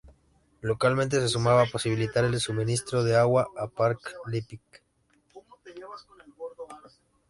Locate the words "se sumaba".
1.19-1.67